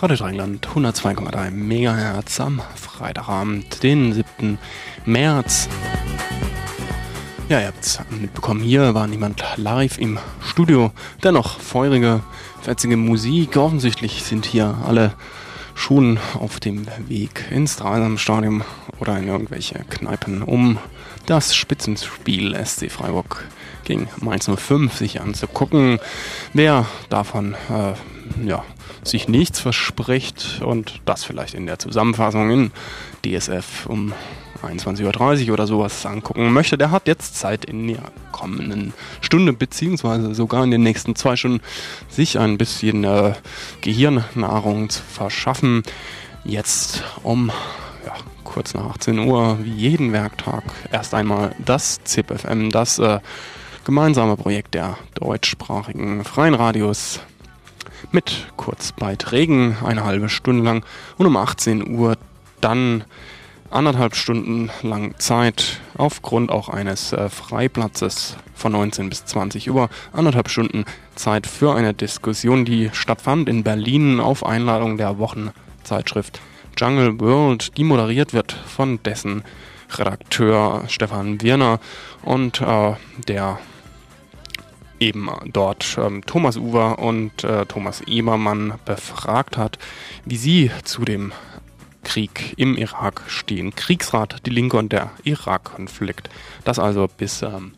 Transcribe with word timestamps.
Radio 0.00 0.16
Dreieckland 0.16 0.64
102,3 0.64 1.50
MHz 1.50 2.38
am 2.38 2.62
Freitagabend, 2.76 3.82
den 3.82 4.12
7. 4.12 4.56
März. 5.06 5.68
Ja, 7.48 7.58
ihr 7.58 7.66
habt 7.66 7.84
es 7.84 7.98
mitbekommen, 8.08 8.60
hier 8.60 8.94
war 8.94 9.08
niemand 9.08 9.42
live 9.56 9.98
im 9.98 10.20
Studio. 10.40 10.92
Dennoch 11.24 11.58
feurige, 11.58 12.20
fetzige 12.62 12.96
Musik. 12.96 13.56
Offensichtlich 13.56 14.22
sind 14.22 14.46
hier 14.46 14.78
alle 14.86 15.14
schon 15.74 16.20
auf 16.38 16.60
dem 16.60 16.86
Weg 17.08 17.46
ins 17.50 17.74
Dreisamstadion 17.74 18.62
oder 19.00 19.18
in 19.18 19.26
irgendwelche 19.26 19.80
Kneipen, 19.90 20.42
um 20.42 20.78
das 21.26 21.56
Spitzenspiel 21.56 22.54
SC 22.64 22.88
Freiburg 22.88 23.44
gegen 23.82 24.08
Mainz 24.20 24.48
05 24.48 24.96
sich 24.96 25.20
anzugucken. 25.20 25.98
Wer 26.52 26.86
davon 27.08 27.54
äh, 27.68 27.94
ja, 28.46 28.64
sich 29.02 29.28
nichts 29.28 29.60
verspricht 29.60 30.60
und 30.64 31.00
das 31.04 31.24
vielleicht 31.24 31.54
in 31.54 31.66
der 31.66 31.78
Zusammenfassung 31.78 32.50
in 32.50 32.70
DSF 33.24 33.86
um 33.86 34.12
21.30 34.62 35.46
Uhr 35.46 35.54
oder 35.54 35.66
sowas 35.66 36.04
angucken 36.04 36.52
möchte, 36.52 36.76
der 36.76 36.90
hat 36.90 37.06
jetzt 37.06 37.36
Zeit 37.36 37.64
in 37.64 37.86
der 37.86 38.02
kommenden 38.32 38.92
Stunde 39.20 39.52
beziehungsweise 39.52 40.34
sogar 40.34 40.64
in 40.64 40.70
den 40.70 40.82
nächsten 40.82 41.14
zwei 41.14 41.36
Stunden 41.36 41.60
sich 42.08 42.38
ein 42.38 42.58
bisschen 42.58 43.04
äh, 43.04 43.34
Gehirnnahrung 43.80 44.90
zu 44.90 45.02
verschaffen. 45.02 45.82
Jetzt 46.44 47.04
um 47.22 47.50
ja, 48.04 48.14
kurz 48.44 48.74
nach 48.74 48.90
18 48.90 49.18
Uhr, 49.18 49.58
wie 49.62 49.70
jeden 49.70 50.12
Werktag, 50.12 50.64
erst 50.90 51.14
einmal 51.14 51.54
das 51.64 52.02
ZIPFM, 52.04 52.70
das 52.70 52.98
äh, 52.98 53.20
gemeinsame 53.84 54.36
Projekt 54.36 54.74
der 54.74 54.98
deutschsprachigen 55.14 56.24
freien 56.24 56.54
Radios 56.54 57.20
mit 58.12 58.46
Kurzbeiträgen, 58.56 59.76
eine 59.84 60.04
halbe 60.04 60.28
Stunde 60.28 60.62
lang 60.62 60.84
und 61.16 61.26
um 61.26 61.36
18 61.36 61.96
Uhr 61.96 62.16
dann 62.60 63.04
anderthalb 63.70 64.14
Stunden 64.14 64.70
lang 64.82 65.14
Zeit 65.18 65.80
aufgrund 65.96 66.50
auch 66.50 66.68
eines 66.68 67.12
äh, 67.12 67.28
Freiplatzes 67.28 68.36
von 68.54 68.72
19 68.72 69.08
bis 69.08 69.24
20 69.26 69.70
Uhr, 69.70 69.88
anderthalb 70.12 70.48
Stunden 70.48 70.84
Zeit 71.14 71.46
für 71.46 71.74
eine 71.74 71.94
Diskussion, 71.94 72.64
die 72.64 72.90
stattfand 72.92 73.48
in 73.48 73.62
Berlin 73.62 74.20
auf 74.20 74.44
Einladung 74.44 74.96
der 74.96 75.18
Wochenzeitschrift 75.18 76.40
Jungle 76.76 77.20
World, 77.20 77.76
die 77.76 77.84
moderiert 77.84 78.32
wird 78.32 78.52
von 78.52 79.02
dessen 79.02 79.42
Redakteur 79.90 80.84
Stefan 80.88 81.40
Wirner 81.40 81.80
und 82.22 82.60
äh, 82.60 82.94
der 83.26 83.58
eben 85.00 85.28
dort 85.52 85.96
ähm, 85.98 86.24
Thomas 86.24 86.56
Uwer 86.56 86.98
und 86.98 87.44
äh, 87.44 87.66
Thomas 87.66 88.00
Ebermann 88.02 88.74
befragt 88.84 89.56
hat, 89.56 89.78
wie 90.24 90.36
sie 90.36 90.70
zu 90.84 91.04
dem 91.04 91.32
Krieg 92.04 92.54
im 92.56 92.76
Irak 92.76 93.22
stehen. 93.26 93.74
Kriegsrat, 93.74 94.46
die 94.46 94.50
Linke 94.50 94.76
und 94.76 94.92
der 94.92 95.10
Irak-Konflikt. 95.24 96.30
Das 96.64 96.78
also 96.78 97.06
bis 97.06 97.42
ähm, 97.42 97.72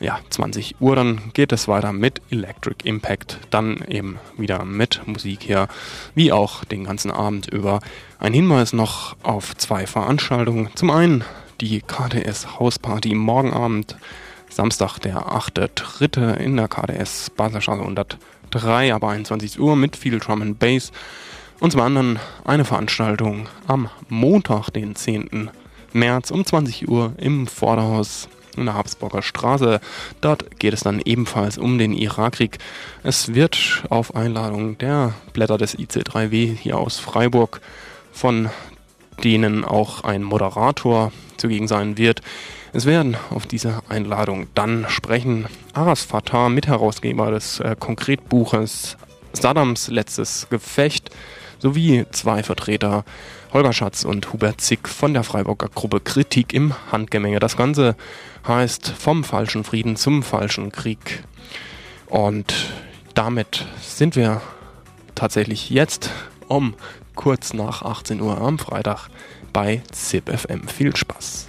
ja, 0.00 0.18
20 0.30 0.76
Uhr. 0.80 0.96
Dann 0.96 1.32
geht 1.32 1.52
es 1.52 1.68
weiter 1.68 1.92
mit 1.92 2.20
Electric 2.30 2.86
Impact. 2.86 3.38
Dann 3.50 3.84
eben 3.88 4.18
wieder 4.36 4.64
mit 4.64 5.00
Musik 5.06 5.42
hier, 5.42 5.68
wie 6.14 6.32
auch 6.32 6.64
den 6.64 6.84
ganzen 6.84 7.10
Abend 7.10 7.48
über. 7.48 7.80
Ein 8.18 8.32
Hinweis 8.32 8.72
noch 8.72 9.16
auf 9.22 9.56
zwei 9.56 9.86
Veranstaltungen. 9.86 10.70
Zum 10.74 10.90
einen 10.90 11.24
die 11.60 11.80
KTS 11.80 12.58
Hausparty 12.58 13.14
morgen 13.14 13.52
Abend 13.52 13.96
Samstag, 14.50 14.98
der 14.98 15.26
8.3. 15.28 16.34
in 16.36 16.56
der 16.56 16.68
KDS 16.68 17.30
Baslerstraße 17.30 17.80
103 17.80 18.94
ab 18.94 19.04
21 19.04 19.60
Uhr 19.60 19.76
mit 19.76 19.96
viel 19.96 20.18
Drum 20.18 20.42
and 20.42 20.58
Bass. 20.58 20.92
Und 21.60 21.72
zum 21.72 21.80
anderen 21.80 22.18
eine 22.44 22.64
Veranstaltung 22.64 23.48
am 23.66 23.90
Montag, 24.08 24.70
den 24.70 24.94
10. 24.94 25.50
März 25.92 26.30
um 26.30 26.44
20 26.44 26.88
Uhr 26.88 27.12
im 27.18 27.46
Vorderhaus 27.46 28.28
in 28.56 28.66
der 28.66 28.74
Habsburger 28.74 29.22
Straße. 29.22 29.80
Dort 30.20 30.58
geht 30.58 30.74
es 30.74 30.80
dann 30.80 31.00
ebenfalls 31.04 31.58
um 31.58 31.78
den 31.78 31.92
Irakkrieg. 31.92 32.58
Es 33.02 33.34
wird 33.34 33.84
auf 33.88 34.14
Einladung 34.14 34.78
der 34.78 35.14
Blätter 35.32 35.58
des 35.58 35.78
IC3W 35.78 36.54
hier 36.56 36.78
aus 36.78 36.98
Freiburg, 36.98 37.60
von 38.12 38.50
denen 39.24 39.64
auch 39.64 40.04
ein 40.04 40.22
Moderator 40.22 41.12
zugegen 41.36 41.68
sein 41.68 41.98
wird, 41.98 42.20
es 42.72 42.86
werden 42.86 43.16
auf 43.30 43.46
diese 43.46 43.82
Einladung 43.88 44.46
dann 44.54 44.86
sprechen 44.88 45.46
Aras 45.72 46.02
Fatah, 46.02 46.48
Mitherausgeber 46.48 47.30
des 47.30 47.60
äh, 47.60 47.76
Konkretbuches 47.78 48.96
Saddams 49.32 49.88
letztes 49.88 50.48
Gefecht, 50.50 51.10
sowie 51.58 52.06
zwei 52.10 52.42
Vertreter, 52.42 53.04
Holger 53.52 53.72
Schatz 53.72 54.04
und 54.04 54.32
Hubert 54.32 54.60
Zick 54.60 54.88
von 54.88 55.14
der 55.14 55.24
Freiburger 55.24 55.68
Gruppe 55.68 56.00
Kritik 56.00 56.52
im 56.52 56.74
Handgemenge. 56.92 57.40
Das 57.40 57.56
Ganze 57.56 57.96
heißt 58.46 58.88
vom 58.88 59.24
falschen 59.24 59.64
Frieden 59.64 59.96
zum 59.96 60.22
falschen 60.22 60.70
Krieg. 60.72 61.24
Und 62.06 62.54
damit 63.14 63.66
sind 63.80 64.16
wir 64.16 64.40
tatsächlich 65.14 65.70
jetzt 65.70 66.10
um 66.46 66.74
kurz 67.14 67.52
nach 67.52 67.82
18 67.82 68.20
Uhr 68.20 68.40
am 68.40 68.58
Freitag 68.58 69.08
bei 69.52 69.82
ZipFM. 69.90 70.68
Viel 70.68 70.94
Spaß! 70.94 71.48